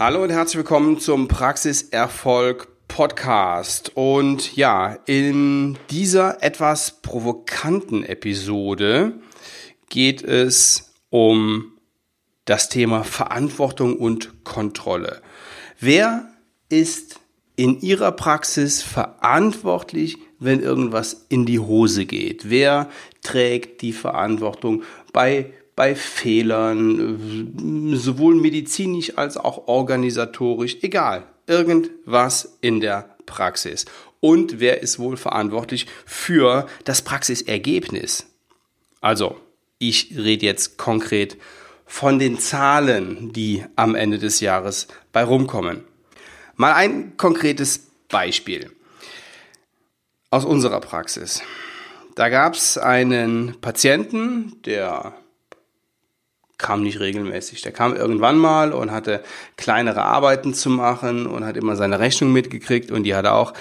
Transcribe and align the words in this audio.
Hallo 0.00 0.22
und 0.22 0.30
herzlich 0.30 0.58
willkommen 0.58 1.00
zum 1.00 1.26
Praxiserfolg 1.26 2.68
Podcast. 2.86 3.96
Und 3.96 4.54
ja, 4.54 4.96
in 5.06 5.76
dieser 5.90 6.40
etwas 6.40 7.02
provokanten 7.02 8.04
Episode 8.04 9.14
geht 9.88 10.22
es 10.22 10.94
um 11.10 11.72
das 12.44 12.68
Thema 12.68 13.02
Verantwortung 13.02 13.96
und 13.96 14.44
Kontrolle. 14.44 15.20
Wer 15.80 16.28
ist 16.68 17.18
in 17.56 17.80
Ihrer 17.80 18.12
Praxis 18.12 18.84
verantwortlich, 18.84 20.16
wenn 20.38 20.60
irgendwas 20.60 21.26
in 21.28 21.44
die 21.44 21.58
Hose 21.58 22.06
geht? 22.06 22.48
Wer 22.48 22.88
trägt 23.20 23.82
die 23.82 23.92
Verantwortung 23.92 24.84
bei 25.12 25.52
bei 25.78 25.94
Fehlern, 25.94 27.92
sowohl 27.94 28.34
medizinisch 28.34 29.16
als 29.16 29.36
auch 29.36 29.68
organisatorisch, 29.68 30.78
egal, 30.82 31.22
irgendwas 31.46 32.58
in 32.60 32.80
der 32.80 33.14
Praxis. 33.26 33.84
Und 34.18 34.58
wer 34.58 34.82
ist 34.82 34.98
wohl 34.98 35.16
verantwortlich 35.16 35.86
für 36.04 36.66
das 36.82 37.02
Praxisergebnis? 37.02 38.26
Also, 39.00 39.36
ich 39.78 40.14
rede 40.16 40.46
jetzt 40.46 40.78
konkret 40.78 41.36
von 41.86 42.18
den 42.18 42.40
Zahlen, 42.40 43.32
die 43.32 43.64
am 43.76 43.94
Ende 43.94 44.18
des 44.18 44.40
Jahres 44.40 44.88
bei 45.12 45.22
rumkommen. 45.22 45.84
Mal 46.56 46.72
ein 46.72 47.16
konkretes 47.16 47.86
Beispiel 48.08 48.72
aus 50.30 50.44
unserer 50.44 50.80
Praxis. 50.80 51.40
Da 52.16 52.30
gab 52.30 52.54
es 52.54 52.76
einen 52.78 53.60
Patienten, 53.60 54.60
der 54.64 55.14
kam 56.58 56.82
nicht 56.82 57.00
regelmäßig. 57.00 57.62
Der 57.62 57.72
kam 57.72 57.94
irgendwann 57.94 58.36
mal 58.36 58.72
und 58.72 58.90
hatte 58.90 59.22
kleinere 59.56 60.02
Arbeiten 60.02 60.54
zu 60.54 60.70
machen 60.70 61.26
und 61.26 61.44
hat 61.44 61.56
immer 61.56 61.76
seine 61.76 62.00
Rechnung 62.00 62.32
mitgekriegt 62.32 62.90
und 62.90 63.04
die 63.04 63.14
hat 63.14 63.24
er 63.24 63.34
auch 63.34 63.54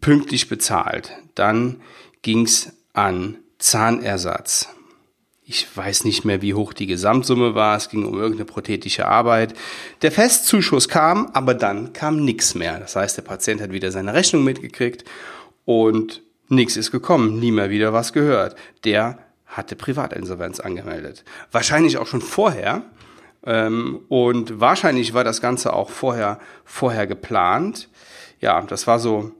pünktlich 0.00 0.48
bezahlt. 0.48 1.12
Dann 1.34 1.80
ging's 2.22 2.72
an 2.92 3.38
Zahnersatz. 3.58 4.68
Ich 5.44 5.76
weiß 5.76 6.04
nicht 6.04 6.24
mehr, 6.24 6.40
wie 6.40 6.54
hoch 6.54 6.72
die 6.72 6.86
Gesamtsumme 6.86 7.54
war. 7.54 7.76
Es 7.76 7.88
ging 7.88 8.06
um 8.06 8.14
irgendeine 8.14 8.44
prothetische 8.44 9.06
Arbeit. 9.06 9.54
Der 10.02 10.12
Festzuschuss 10.12 10.88
kam, 10.88 11.26
aber 11.34 11.54
dann 11.54 11.92
kam 11.92 12.24
nichts 12.24 12.54
mehr. 12.54 12.78
Das 12.78 12.96
heißt, 12.96 13.16
der 13.16 13.22
Patient 13.22 13.60
hat 13.60 13.72
wieder 13.72 13.90
seine 13.90 14.14
Rechnung 14.14 14.44
mitgekriegt 14.44 15.04
und 15.64 16.22
nichts 16.48 16.76
ist 16.76 16.92
gekommen, 16.92 17.40
nie 17.40 17.50
mehr 17.50 17.70
wieder 17.70 17.92
was 17.92 18.12
gehört. 18.12 18.56
Der 18.84 19.18
hatte 19.52 19.76
Privatinsolvenz 19.76 20.60
angemeldet. 20.60 21.24
Wahrscheinlich 21.50 21.98
auch 21.98 22.06
schon 22.06 22.20
vorher. 22.20 22.82
Ähm, 23.44 24.00
und 24.08 24.60
wahrscheinlich 24.60 25.14
war 25.14 25.24
das 25.24 25.40
Ganze 25.40 25.72
auch 25.72 25.90
vorher, 25.90 26.38
vorher 26.64 27.06
geplant. 27.06 27.88
Ja, 28.40 28.60
das 28.62 28.86
war 28.86 28.98
so 28.98 29.32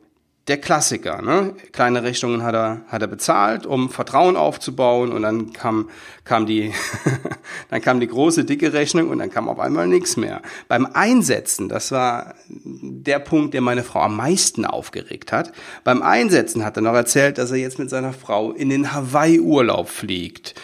der 0.49 0.59
Klassiker. 0.59 1.23
Ne? 1.23 1.55
Kleine 1.73 2.03
Rechnungen 2.03 2.43
hat 2.43 2.55
er, 2.55 2.81
hat 2.89 3.01
er 3.01 3.07
bezahlt, 3.07 3.65
um 3.65 3.91
Vertrauen 3.91 4.37
aufzubauen 4.37 5.13
und 5.13 5.23
dann 5.23 5.53
kam, 5.53 5.89
kam, 6.25 6.47
die, 6.47 6.73
dann 7.71 7.81
kam 7.81 8.01
die 8.01 8.09
große, 8.09 8.45
dicke 8.45 8.73
Rechnung 8.73 9.09
und 9.09 9.19
dann 9.19 9.31
kam 9.31 9.49
auf 9.49 9.61
einmal 9.61 9.87
nichts 9.87 10.17
mehr. 10.17 10.43
Beim 10.67 10.87
Einsetzen, 10.87 11.69
das 11.69 11.93
war 11.93 12.35
der 12.49 13.21
Punkt, 13.21 13.55
der 13.55 13.61
meine 13.61 13.85
Frau 13.85 14.01
am 14.01 14.17
meisten 14.17 14.65
aufgeregt 14.65 15.31
hat, 15.31 15.53
beim 15.85 16.03
Einsetzen 16.03 16.65
hat 16.65 16.77
er 16.77 16.83
noch 16.83 16.95
erzählt, 16.95 17.39
dass 17.39 17.53
er 17.53 17.59
jetzt 17.59 17.79
mit 17.79 17.89
seiner 17.89 18.13
Frau 18.13 18.51
in 18.53 18.69
den 18.69 18.93
Hawaii-Urlaub 18.93 19.89
fliegt. 19.89 20.55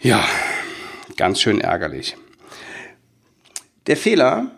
Ja, 0.00 0.22
ganz 1.16 1.40
schön 1.40 1.60
ärgerlich. 1.60 2.16
Der 3.86 3.96
Fehler, 3.96 4.50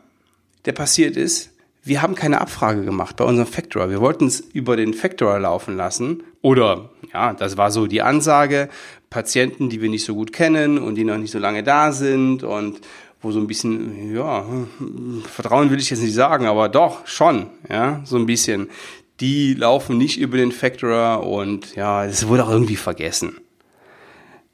der 0.64 0.72
passiert 0.72 1.16
ist, 1.16 1.49
wir 1.82 2.02
haben 2.02 2.14
keine 2.14 2.40
Abfrage 2.40 2.84
gemacht 2.84 3.16
bei 3.16 3.24
unserem 3.24 3.48
Factorer. 3.48 3.90
Wir 3.90 4.00
wollten 4.00 4.26
es 4.26 4.40
über 4.40 4.76
den 4.76 4.92
Factorer 4.92 5.38
laufen 5.38 5.76
lassen. 5.76 6.22
Oder, 6.42 6.91
ja, 7.12 7.32
das 7.32 7.56
war 7.56 7.70
so 7.70 7.86
die 7.86 8.02
Ansage, 8.02 8.68
Patienten, 9.08 9.70
die 9.70 9.80
wir 9.80 9.88
nicht 9.88 10.04
so 10.04 10.14
gut 10.14 10.32
kennen 10.32 10.78
und 10.78 10.94
die 10.94 11.04
noch 11.04 11.16
nicht 11.16 11.30
so 11.30 11.38
lange 11.38 11.62
da 11.62 11.92
sind 11.92 12.42
und 12.44 12.80
wo 13.22 13.32
so 13.32 13.38
ein 13.38 13.46
bisschen, 13.46 14.14
ja, 14.14 14.44
Vertrauen 15.30 15.70
will 15.70 15.78
ich 15.78 15.90
jetzt 15.90 16.02
nicht 16.02 16.14
sagen, 16.14 16.46
aber 16.46 16.69
doch, 16.69 17.06
schon, 17.06 17.46
ja, 17.69 18.00
so 18.04 18.16
ein 18.16 18.26
bisschen. 18.26 18.70
Die 19.20 19.52
laufen 19.52 19.98
nicht 19.98 20.19
über 20.19 20.38
den 20.38 20.52
Factorer 20.52 21.26
und 21.26 21.74
ja, 21.76 22.04
es 22.06 22.28
wurde 22.28 22.44
auch 22.44 22.50
irgendwie 22.50 22.76
vergessen. 22.76 23.36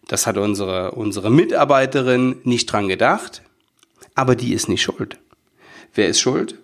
Das 0.09 0.27
hat 0.27 0.37
unsere, 0.37 0.93
unsere 0.93 1.31
Mitarbeiterin 1.31 2.37
nicht 2.45 2.67
dran 2.67 2.89
gedacht, 2.89 3.43
aber 4.15 4.35
die 4.35 4.53
ist 4.53 4.69
nicht 4.69 4.83
schuld. 4.83 5.19
Wer 5.95 6.09
ist 6.09 6.21
schuld? 6.21 6.59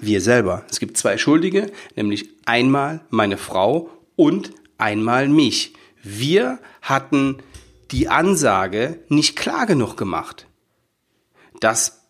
Wir 0.00 0.20
selber. 0.20 0.64
Es 0.70 0.80
gibt 0.80 0.96
zwei 0.96 1.18
Schuldige, 1.18 1.70
nämlich 1.96 2.28
einmal 2.44 3.00
meine 3.10 3.36
Frau 3.36 3.90
und 4.16 4.52
einmal 4.78 5.28
mich. 5.28 5.74
Wir 6.02 6.58
hatten 6.82 7.38
die 7.90 8.08
Ansage 8.08 9.00
nicht 9.08 9.36
klar 9.36 9.66
genug 9.66 9.96
gemacht. 9.96 10.46
Das 11.60 12.02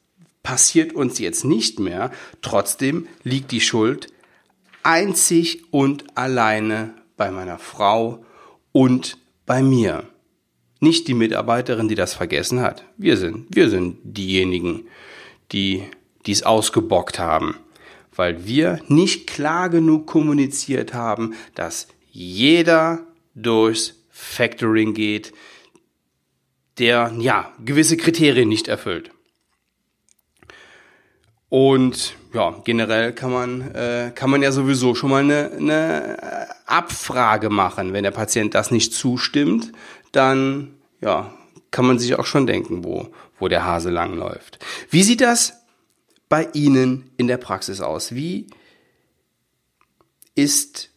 passiert 0.43 0.93
uns 0.93 1.19
jetzt 1.19 1.44
nicht 1.44 1.78
mehr. 1.78 2.11
Trotzdem 2.43 3.06
liegt 3.23 3.53
die 3.53 3.61
Schuld 3.61 4.09
einzig 4.83 5.62
und 5.73 6.17
alleine 6.17 6.94
bei 7.17 7.31
meiner 7.31 7.59
Frau 7.59 8.25
und 8.73 9.19
bei 9.47 9.62
mir. 9.62 10.05
Nicht 10.81 11.09
die 11.09 11.15
Mitarbeiterin, 11.15 11.89
die 11.89 11.94
das 11.94 12.15
vergessen 12.15 12.61
hat. 12.61 12.84
Wir 12.99 13.17
sind, 13.17 13.47
wir 13.55 13.71
sind 13.71 13.99
diejenigen, 14.03 14.87
die 15.53 15.84
dies 16.27 16.43
ausgebockt 16.43 17.19
haben 17.19 17.56
weil 18.17 18.47
wir 18.47 18.81
nicht 18.89 19.27
klar 19.27 19.69
genug 19.69 20.07
kommuniziert 20.07 20.95
haben, 20.95 21.35
dass 21.55 21.89
jeder 22.11 23.07
durchs 23.35 23.95
Factoring 24.11 24.95
geht, 24.95 25.33
der 26.79 27.13
ja 27.19 27.53
gewisse 27.65 27.97
Kriterien 27.97 28.49
nicht 28.49 28.69
erfüllt. 28.69 29.11
Und 31.49 32.15
ja, 32.33 32.61
generell 32.65 33.13
kann 33.13 33.33
man, 33.33 33.75
äh, 33.75 34.11
kann 34.15 34.29
man 34.29 34.43
ja 34.43 34.51
sowieso 34.51 34.95
schon 34.95 35.11
mal 35.11 35.23
eine, 35.23 35.53
eine 35.53 36.49
Abfrage 36.67 37.49
machen. 37.49 37.93
Wenn 37.93 38.03
der 38.03 38.11
Patient 38.11 38.55
das 38.55 38.73
nicht 38.73 38.93
zustimmt, 38.93 39.71
dann 40.11 40.75
ja, 41.01 41.33
kann 41.71 41.87
man 41.87 41.99
sich 41.99 42.19
auch 42.19 42.27
schon 42.27 42.47
denken, 42.47 42.83
wo, 42.83 43.09
wo 43.39 43.47
der 43.47 43.65
Hase 43.65 43.91
langläuft. 43.91 44.59
Wie 44.91 45.05
sieht 45.05 45.21
das 45.21 45.64
bei 46.29 46.49
Ihnen 46.53 47.11
in 47.17 47.27
der 47.27 47.37
Praxis 47.37 47.81
aus? 47.81 48.15
Wie 48.15 48.47
ist, 50.35 50.91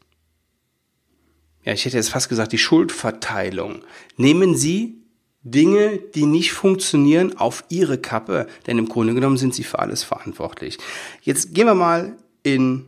ja, 1.63 1.73
ich 1.73 1.85
hätte 1.85 1.97
jetzt 1.97 2.09
fast 2.09 2.29
gesagt, 2.29 2.51
die 2.51 2.57
Schuldverteilung? 2.57 3.83
Nehmen 4.15 4.55
Sie 4.55 5.03
Dinge, 5.43 5.99
die 6.15 6.25
nicht 6.25 6.51
funktionieren, 6.51 7.37
auf 7.37 7.63
Ihre 7.69 7.97
Kappe, 7.97 8.47
denn 8.65 8.77
im 8.77 8.89
Grunde 8.89 9.13
genommen 9.13 9.37
sind 9.37 9.53
Sie 9.53 9.63
für 9.63 9.79
alles 9.79 10.03
verantwortlich. 10.03 10.77
Jetzt 11.21 11.53
gehen 11.53 11.67
wir 11.67 11.75
mal 11.75 12.17
in 12.43 12.87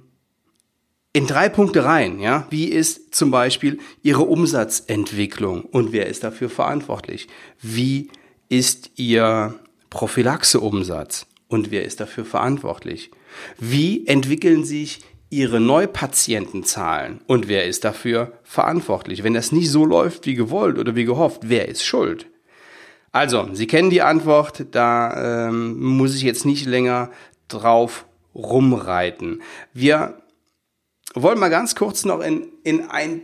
in 1.12 1.26
drei 1.26 1.50
Punkte 1.50 1.86
rein, 1.86 2.20
ja. 2.20 2.46
Wie 2.52 2.66
ist 2.66 3.16
zum 3.16 3.32
Beispiel 3.32 3.80
Ihre 4.04 4.22
Umsatzentwicklung 4.22 5.64
und 5.64 5.92
wer 5.92 6.06
ist 6.06 6.24
dafür 6.24 6.50
verantwortlich? 6.50 7.28
Wie 7.62 8.10
ist 8.48 8.92
Ihr 8.96 9.60
Prophylaxeumsatz? 9.90 11.26
Und 11.50 11.72
wer 11.72 11.84
ist 11.84 12.00
dafür 12.00 12.24
verantwortlich? 12.24 13.12
Wie 13.58 14.08
entwickeln 14.08 14.64
sich 14.64 15.02
Ihre 15.32 15.60
Neupatientenzahlen 15.60 17.20
und 17.28 17.48
wer 17.50 17.66
ist 17.66 17.84
dafür 17.84 18.32
verantwortlich? 18.44 19.24
Wenn 19.24 19.34
das 19.34 19.52
nicht 19.52 19.70
so 19.70 19.86
läuft 19.86 20.26
wie 20.26 20.36
gewollt 20.36 20.80
oder 20.80 20.96
wie 20.96 21.06
gehofft, 21.06 21.42
wer 21.44 21.68
ist 21.68 21.84
schuld? 21.84 22.28
Also, 23.12 23.50
Sie 23.54 23.68
kennen 23.68 23.90
die 23.90 24.02
Antwort, 24.02 24.68
da 24.72 25.50
ähm, 25.50 25.80
muss 25.80 26.16
ich 26.16 26.22
jetzt 26.22 26.46
nicht 26.46 26.66
länger 26.66 27.12
drauf 27.48 28.06
rumreiten. 28.34 29.42
Wir 29.74 30.22
wollen 31.16 31.40
mal 31.40 31.50
ganz 31.50 31.76
kurz 31.76 32.06
noch 32.06 32.22
in, 32.22 32.48
in 32.64 32.90
ein 32.90 33.22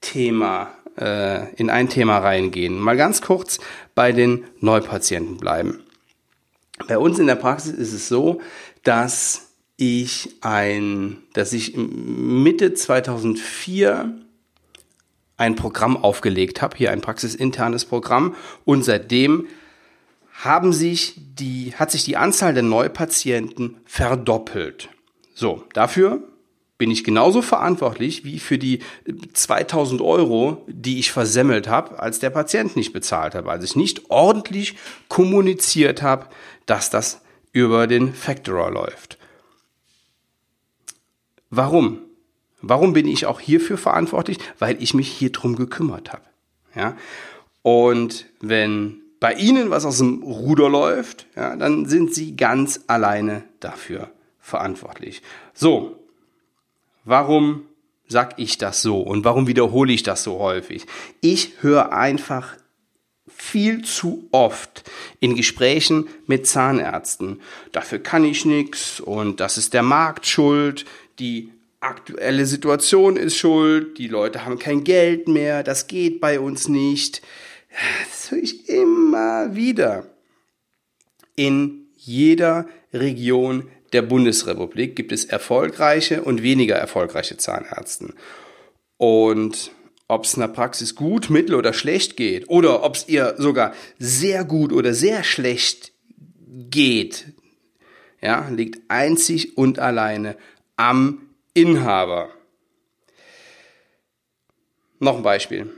Thema 0.00 0.70
äh, 0.98 1.54
in 1.54 1.70
ein 1.70 1.88
Thema 1.88 2.18
reingehen. 2.18 2.78
Mal 2.78 2.96
ganz 2.96 3.22
kurz 3.22 3.58
bei 3.94 4.12
den 4.12 4.44
Neupatienten 4.60 5.36
bleiben. 5.36 5.84
Bei 6.88 6.98
uns 6.98 7.18
in 7.18 7.26
der 7.26 7.36
Praxis 7.36 7.72
ist 7.72 7.92
es 7.92 8.08
so, 8.08 8.40
dass 8.82 9.52
ich 9.76 10.36
ein, 10.42 11.18
dass 11.32 11.52
ich 11.52 11.76
Mitte 11.76 12.74
2004 12.74 14.18
ein 15.36 15.56
Programm 15.56 15.96
aufgelegt 15.96 16.62
habe, 16.62 16.76
hier 16.76 16.92
ein 16.92 17.00
praxisinternes 17.00 17.84
Programm 17.84 18.36
und 18.64 18.84
seitdem 18.84 19.46
haben 20.32 20.72
sich 20.72 21.14
die, 21.16 21.74
hat 21.74 21.90
sich 21.90 22.04
die 22.04 22.16
Anzahl 22.16 22.54
der 22.54 22.62
Neupatienten 22.62 23.76
verdoppelt. 23.84 24.88
So, 25.34 25.64
dafür 25.72 26.22
bin 26.82 26.90
ich 26.90 27.04
genauso 27.04 27.42
verantwortlich 27.42 28.24
wie 28.24 28.40
für 28.40 28.58
die 28.58 28.80
2000 29.34 30.00
Euro, 30.00 30.64
die 30.66 30.98
ich 30.98 31.12
versemmelt 31.12 31.68
habe, 31.68 32.00
als 32.00 32.18
der 32.18 32.30
Patient 32.30 32.74
nicht 32.74 32.92
bezahlt 32.92 33.36
hat, 33.36 33.46
als 33.46 33.62
ich 33.62 33.76
nicht 33.76 34.10
ordentlich 34.10 34.74
kommuniziert 35.06 36.02
habe, 36.02 36.26
dass 36.66 36.90
das 36.90 37.20
über 37.52 37.86
den 37.86 38.12
Factorer 38.12 38.72
läuft. 38.72 39.16
Warum? 41.50 42.00
Warum 42.62 42.94
bin 42.94 43.06
ich 43.06 43.26
auch 43.26 43.38
hierfür 43.38 43.78
verantwortlich? 43.78 44.38
Weil 44.58 44.82
ich 44.82 44.92
mich 44.92 45.06
hier 45.06 45.30
drum 45.30 45.54
gekümmert 45.54 46.12
habe. 46.12 46.24
Ja? 46.74 46.96
Und 47.62 48.26
wenn 48.40 49.02
bei 49.20 49.34
Ihnen 49.34 49.70
was 49.70 49.84
aus 49.84 49.98
dem 49.98 50.24
Ruder 50.24 50.68
läuft, 50.68 51.28
ja, 51.36 51.54
dann 51.54 51.86
sind 51.86 52.12
Sie 52.12 52.34
ganz 52.34 52.80
alleine 52.88 53.44
dafür 53.60 54.10
verantwortlich. 54.40 55.22
So, 55.54 56.01
warum 57.04 57.66
sag 58.08 58.38
ich 58.38 58.58
das 58.58 58.82
so 58.82 59.00
und 59.00 59.24
warum 59.24 59.46
wiederhole 59.46 59.92
ich 59.92 60.02
das 60.02 60.22
so 60.22 60.38
häufig? 60.38 60.86
Ich 61.20 61.62
höre 61.62 61.92
einfach 61.92 62.56
viel 63.28 63.82
zu 63.82 64.28
oft 64.30 64.84
in 65.20 65.34
Gesprächen 65.34 66.08
mit 66.26 66.46
Zahnärzten. 66.46 67.40
Dafür 67.72 67.98
kann 67.98 68.24
ich 68.24 68.44
nichts 68.44 69.00
und 69.00 69.40
das 69.40 69.58
ist 69.58 69.74
der 69.74 69.82
Markt 69.82 70.26
schuld, 70.26 70.84
die 71.18 71.50
aktuelle 71.80 72.46
Situation 72.46 73.16
ist 73.16 73.36
schuld, 73.36 73.98
die 73.98 74.08
Leute 74.08 74.44
haben 74.44 74.58
kein 74.58 74.84
Geld 74.84 75.28
mehr, 75.28 75.62
das 75.62 75.88
geht 75.88 76.20
bei 76.20 76.38
uns 76.38 76.68
nicht. 76.68 77.22
Das 78.08 78.30
höre 78.30 78.42
ich 78.42 78.68
immer 78.68 79.56
wieder. 79.56 80.06
In 81.34 81.86
jeder 81.96 82.66
Region 82.92 83.68
der 83.92 84.02
Bundesrepublik 84.02 84.96
gibt 84.96 85.12
es 85.12 85.24
erfolgreiche 85.24 86.22
und 86.22 86.42
weniger 86.42 86.76
erfolgreiche 86.76 87.36
Zahnärzte. 87.36 88.14
Und 88.96 89.72
ob 90.08 90.24
es 90.24 90.34
in 90.34 90.40
der 90.40 90.48
Praxis 90.48 90.94
gut, 90.94 91.30
mittel 91.30 91.54
oder 91.54 91.72
schlecht 91.72 92.16
geht 92.16 92.48
oder 92.48 92.82
ob 92.82 92.96
es 92.96 93.08
ihr 93.08 93.34
sogar 93.38 93.74
sehr 93.98 94.44
gut 94.44 94.72
oder 94.72 94.94
sehr 94.94 95.24
schlecht 95.24 95.92
geht, 96.70 97.26
ja, 98.20 98.48
liegt 98.48 98.80
einzig 98.88 99.56
und 99.56 99.78
alleine 99.78 100.36
am 100.76 101.30
Inhaber. 101.54 102.30
Noch 104.98 105.16
ein 105.16 105.22
Beispiel. 105.22 105.70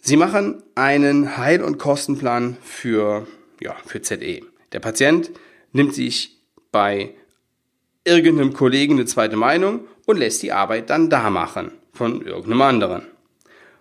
Sie 0.00 0.16
machen 0.16 0.62
einen 0.74 1.36
Heil- 1.36 1.62
und 1.62 1.78
Kostenplan 1.78 2.56
für, 2.62 3.28
ja, 3.60 3.76
für 3.86 4.02
ZE. 4.02 4.42
Der 4.72 4.80
Patient 4.80 5.30
nimmt 5.70 5.94
sich 5.94 6.41
bei 6.72 7.14
irgendeinem 8.04 8.52
Kollegen 8.52 8.94
eine 8.94 9.04
zweite 9.04 9.36
Meinung 9.36 9.86
und 10.06 10.16
lässt 10.16 10.42
die 10.42 10.52
Arbeit 10.52 10.90
dann 10.90 11.08
da 11.08 11.30
machen 11.30 11.70
von 11.92 12.22
irgendeinem 12.22 12.62
anderen. 12.62 13.06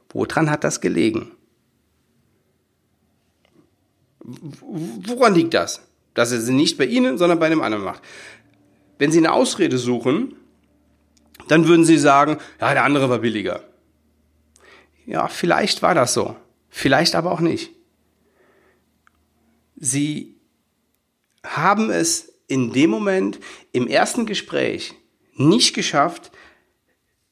Woran 0.09 0.51
hat 0.51 0.63
das 0.63 0.81
gelegen? 0.81 1.31
Woran 4.19 5.33
liegt 5.33 5.53
das? 5.53 5.81
Dass 6.13 6.31
er 6.31 6.41
sie 6.41 6.53
nicht 6.53 6.77
bei 6.77 6.85
Ihnen, 6.85 7.17
sondern 7.17 7.39
bei 7.39 7.47
einem 7.47 7.61
anderen 7.61 7.85
macht. 7.85 8.03
Wenn 8.99 9.11
Sie 9.11 9.17
eine 9.17 9.31
Ausrede 9.31 9.77
suchen, 9.77 10.35
dann 11.47 11.67
würden 11.67 11.85
Sie 11.85 11.97
sagen, 11.97 12.37
ja, 12.59 12.73
der 12.73 12.83
andere 12.83 13.09
war 13.09 13.19
billiger. 13.19 13.63
Ja, 15.05 15.27
vielleicht 15.27 15.81
war 15.81 15.95
das 15.95 16.13
so. 16.13 16.35
Vielleicht 16.69 17.15
aber 17.15 17.31
auch 17.31 17.39
nicht. 17.39 17.71
Sie 19.75 20.35
haben 21.43 21.89
es 21.89 22.30
in 22.51 22.73
dem 22.73 22.89
Moment 22.89 23.39
im 23.71 23.87
ersten 23.87 24.25
Gespräch 24.25 24.93
nicht 25.35 25.73
geschafft, 25.73 26.31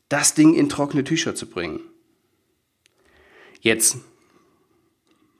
das 0.08 0.34
Ding 0.34 0.54
in 0.56 0.70
trockene 0.70 1.04
Tücher 1.04 1.36
zu 1.36 1.46
bringen. 1.46 1.82
Jetzt 3.60 3.98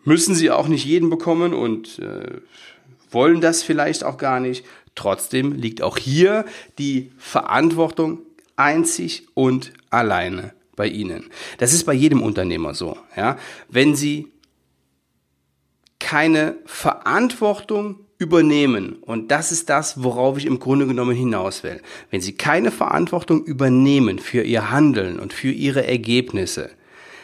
müssen 0.04 0.36
sie 0.36 0.52
auch 0.52 0.68
nicht 0.68 0.86
jeden 0.86 1.10
bekommen 1.10 1.54
und 1.54 2.00
äh, 2.00 2.42
wollen 3.10 3.40
das 3.40 3.64
vielleicht 3.64 4.04
auch 4.04 4.18
gar 4.18 4.42
nicht. 4.42 4.66
Trotzdem 4.96 5.54
liegt 5.54 5.82
auch 5.82 5.98
hier 5.98 6.44
die 6.78 7.12
Verantwortung 7.18 8.20
einzig 8.58 9.28
und 9.34 9.72
alleine 9.90 10.54
bei 10.76 10.88
Ihnen. 10.88 11.30
Das 11.58 11.72
ist 11.72 11.86
bei 11.86 11.94
jedem 11.94 12.22
Unternehmer 12.22 12.74
so. 12.74 12.98
Ja? 13.16 13.38
Wenn 13.70 13.96
Sie 13.96 14.28
keine 16.00 16.58
Verantwortung 16.66 18.06
übernehmen, 18.20 18.98
und 19.02 19.32
das 19.32 19.52
ist 19.52 19.70
das, 19.70 20.04
worauf 20.04 20.38
ich 20.38 20.46
im 20.46 20.60
Grunde 20.60 20.86
genommen 20.86 21.16
hinaus 21.16 21.64
will, 21.64 21.82
wenn 22.12 22.22
Sie 22.22 22.34
keine 22.34 22.70
Verantwortung 22.70 23.44
übernehmen 23.44 24.20
für 24.20 24.44
Ihr 24.44 24.70
Handeln 24.70 25.20
und 25.20 25.34
für 25.34 25.52
Ihre 25.52 25.88
Ergebnisse, 25.88 26.70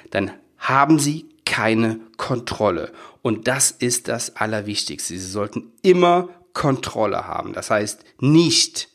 dann 0.10 0.32
haben 0.58 0.98
Sie 0.98 1.26
keine 1.46 2.00
Kontrolle. 2.18 2.92
Und 3.22 3.48
das 3.48 3.72
ist 3.72 4.08
das 4.08 4.36
Allerwichtigste. 4.38 5.14
Sie 5.14 5.20
sollten 5.20 5.74
immer 5.82 6.30
Kontrolle 6.54 7.28
haben. 7.28 7.54
Das 7.54 7.70
heißt 7.70 8.04
nicht, 8.20 8.90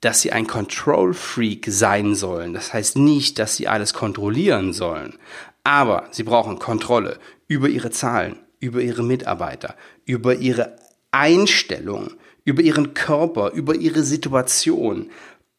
dass 0.00 0.22
sie 0.22 0.32
ein 0.32 0.46
Control 0.46 1.12
Freak 1.12 1.66
sein 1.68 2.14
sollen. 2.14 2.54
Das 2.54 2.72
heißt 2.72 2.96
nicht, 2.96 3.38
dass 3.38 3.56
sie 3.56 3.68
alles 3.68 3.92
kontrollieren 3.92 4.72
sollen. 4.72 5.18
Aber 5.64 6.08
sie 6.10 6.22
brauchen 6.22 6.58
Kontrolle 6.58 7.18
über 7.48 7.68
ihre 7.68 7.90
Zahlen, 7.90 8.38
über 8.60 8.80
ihre 8.80 9.02
Mitarbeiter, 9.02 9.74
über 10.06 10.36
ihre 10.36 10.76
Einstellung, 11.10 12.12
über 12.44 12.62
ihren 12.62 12.94
Körper, 12.94 13.52
über 13.52 13.74
ihre 13.74 14.02
Situation. 14.02 15.10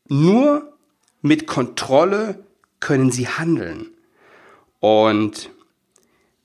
Nur 0.07 0.73
mit 1.21 1.47
Kontrolle 1.47 2.43
können 2.79 3.11
sie 3.11 3.27
handeln. 3.27 3.91
Und 4.79 5.51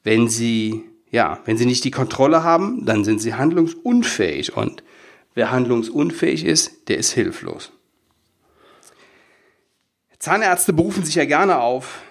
wenn 0.05 0.29
sie, 0.29 0.85
ja, 1.11 1.41
wenn 1.47 1.56
sie 1.56 1.67
nicht 1.67 1.85
die 1.85 1.91
Kontrolle 1.91 2.44
haben, 2.44 2.85
dann 2.85 3.05
sind 3.05 3.20
sie 3.20 3.35
handlungsunfähig. 3.35 4.56
Und 4.56 4.85
wer 5.35 5.50
handlungsunfähig 5.50 6.44
ist, 6.44 6.88
der 6.88 6.99
ist 6.99 7.12
hilflos. 7.12 7.73
Zahnärzte 10.19 10.73
berufen 10.73 11.05
sich 11.05 11.14
ja 11.14 11.25
gerne 11.25 11.61
auf, 11.61 12.02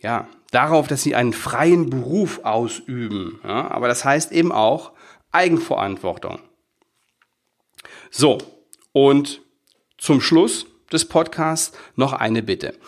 ja, 0.00 0.28
darauf, 0.50 0.86
dass 0.86 1.02
sie 1.02 1.14
einen 1.14 1.32
freien 1.32 1.90
Beruf 1.90 2.40
ausüben. 2.44 3.40
Ja, 3.44 3.70
aber 3.70 3.88
das 3.88 4.04
heißt 4.04 4.32
eben 4.32 4.52
auch 4.52 4.92
Eigenverantwortung. 5.34 6.38
So, 8.10 8.38
und 8.92 9.42
zum 9.98 10.20
Schluss 10.20 10.66
des 10.92 11.06
Podcasts 11.06 11.76
noch 11.96 12.12
eine 12.12 12.42
Bitte. 12.42 12.78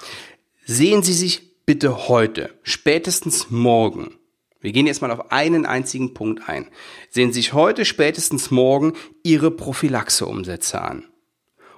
Sehen 0.65 1.03
Sie 1.03 1.13
sich 1.13 1.65
bitte 1.67 2.09
heute, 2.09 2.55
spätestens 2.63 3.51
morgen, 3.51 4.17
wir 4.61 4.73
gehen 4.73 4.87
jetzt 4.87 5.03
mal 5.03 5.11
auf 5.11 5.33
einen 5.33 5.67
einzigen 5.67 6.15
Punkt 6.15 6.49
ein, 6.49 6.69
sehen 7.11 7.33
Sie 7.33 7.41
sich 7.41 7.53
heute, 7.53 7.85
spätestens 7.85 8.51
morgen 8.51 8.95
Ihre 9.23 9.51
Prophylaxe-Umsätze 9.51 10.81
an. 10.81 11.05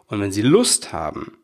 Und 0.07 0.21
wenn 0.21 0.33
Sie 0.33 0.43
Lust 0.43 0.93
haben, 0.93 1.39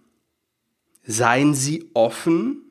seien 1.05 1.55
Sie 1.55 1.91
offen 1.93 2.63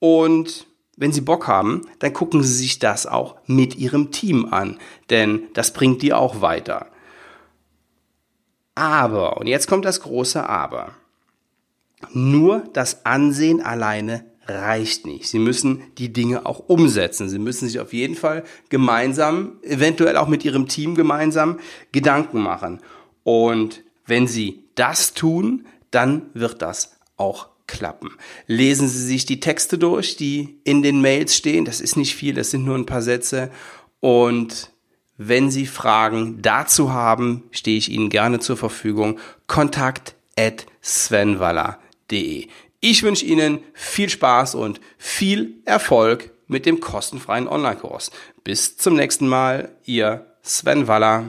und 0.00 0.66
wenn 0.96 1.12
Sie 1.12 1.20
Bock 1.20 1.46
haben, 1.48 1.82
dann 1.98 2.12
gucken 2.12 2.42
Sie 2.42 2.54
sich 2.54 2.78
das 2.78 3.06
auch 3.06 3.36
mit 3.46 3.76
Ihrem 3.76 4.10
Team 4.10 4.52
an, 4.52 4.78
denn 5.10 5.44
das 5.54 5.72
bringt 5.72 6.02
die 6.02 6.12
auch 6.12 6.40
weiter. 6.40 6.86
Aber, 8.74 9.36
und 9.36 9.46
jetzt 9.46 9.68
kommt 9.68 9.84
das 9.84 10.00
große 10.00 10.48
Aber. 10.48 10.94
Nur 12.12 12.64
das 12.72 13.06
Ansehen 13.06 13.62
alleine 13.62 14.24
reicht 14.46 15.06
nicht. 15.06 15.28
Sie 15.28 15.38
müssen 15.38 15.82
die 15.96 16.12
Dinge 16.12 16.44
auch 16.44 16.68
umsetzen. 16.68 17.28
Sie 17.28 17.38
müssen 17.38 17.66
sich 17.66 17.80
auf 17.80 17.92
jeden 17.92 18.14
Fall 18.14 18.44
gemeinsam, 18.68 19.58
eventuell 19.62 20.16
auch 20.16 20.28
mit 20.28 20.44
Ihrem 20.44 20.68
Team 20.68 20.94
gemeinsam 20.94 21.60
Gedanken 21.92 22.42
machen. 22.42 22.80
Und 23.22 23.82
wenn 24.06 24.26
Sie 24.26 24.64
das 24.74 25.14
tun, 25.14 25.66
dann 25.90 26.30
wird 26.34 26.60
das 26.60 26.98
auch 27.16 27.53
klappen. 27.66 28.10
Lesen 28.46 28.88
Sie 28.88 29.04
sich 29.04 29.26
die 29.26 29.40
Texte 29.40 29.78
durch, 29.78 30.16
die 30.16 30.58
in 30.64 30.82
den 30.82 31.00
Mails 31.00 31.36
stehen. 31.36 31.64
Das 31.64 31.80
ist 31.80 31.96
nicht 31.96 32.14
viel, 32.14 32.34
das 32.34 32.50
sind 32.50 32.64
nur 32.64 32.76
ein 32.76 32.86
paar 32.86 33.02
Sätze. 33.02 33.50
Und 34.00 34.70
wenn 35.16 35.50
Sie 35.50 35.66
Fragen 35.66 36.42
dazu 36.42 36.92
haben, 36.92 37.44
stehe 37.50 37.78
ich 37.78 37.90
Ihnen 37.90 38.10
gerne 38.10 38.40
zur 38.40 38.56
Verfügung. 38.56 39.18
Kontakt 39.46 40.14
at 40.36 40.66
svenwaller.de. 40.82 42.48
Ich 42.80 43.02
wünsche 43.02 43.24
Ihnen 43.24 43.60
viel 43.72 44.10
Spaß 44.10 44.56
und 44.56 44.80
viel 44.98 45.54
Erfolg 45.64 46.32
mit 46.48 46.66
dem 46.66 46.80
kostenfreien 46.80 47.48
Online-Kurs. 47.48 48.10
Bis 48.42 48.76
zum 48.76 48.94
nächsten 48.96 49.26
Mal, 49.26 49.74
Ihr 49.84 50.26
Sven 50.42 50.86
Waller. 50.86 51.24